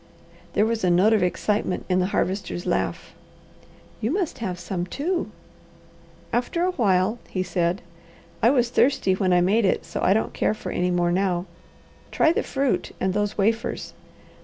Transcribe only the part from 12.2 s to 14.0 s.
the fruit and those wafers.